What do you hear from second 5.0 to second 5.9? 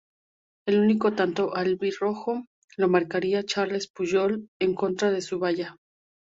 de su valla.